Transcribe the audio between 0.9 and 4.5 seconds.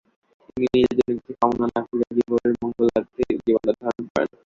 জন্য কিছু কামনা না করিয়া জীবের মঙ্গলার্থেই জীবনধারণ করেন।